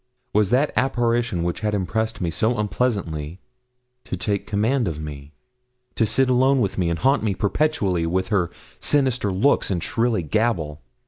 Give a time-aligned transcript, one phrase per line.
[0.33, 3.39] Was that apparition which had impressed me so unpleasantly
[4.05, 5.31] to take the command of me
[5.93, 10.23] to sit alone with me, and haunt me perpetually with her sinister looks and shrilly
[10.23, 10.81] gabble?